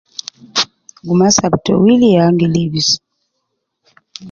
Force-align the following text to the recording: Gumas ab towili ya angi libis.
Gumas 1.07 1.35
ab 1.45 1.53
towili 1.65 2.07
ya 2.13 2.21
angi 2.27 2.47
libis. 2.55 2.89